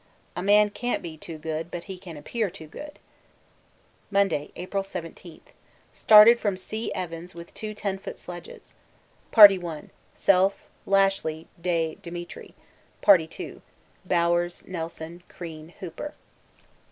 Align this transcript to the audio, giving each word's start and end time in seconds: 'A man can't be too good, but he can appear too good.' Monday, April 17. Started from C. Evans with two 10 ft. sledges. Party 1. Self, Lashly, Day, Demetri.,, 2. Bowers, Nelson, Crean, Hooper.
'A 0.35 0.41
man 0.41 0.71
can't 0.71 1.03
be 1.03 1.15
too 1.15 1.37
good, 1.37 1.69
but 1.69 1.83
he 1.83 1.95
can 1.99 2.17
appear 2.17 2.49
too 2.49 2.65
good.' 2.65 2.97
Monday, 4.09 4.49
April 4.55 4.81
17. 4.83 5.39
Started 5.93 6.39
from 6.39 6.57
C. 6.57 6.91
Evans 6.95 7.35
with 7.35 7.53
two 7.53 7.75
10 7.75 7.99
ft. 7.99 8.17
sledges. 8.17 8.73
Party 9.29 9.59
1. 9.59 9.91
Self, 10.15 10.67
Lashly, 10.87 11.45
Day, 11.61 11.99
Demetri.,, 12.01 12.55
2. 13.05 13.61
Bowers, 14.03 14.65
Nelson, 14.67 15.21
Crean, 15.29 15.69
Hooper. 15.81 16.15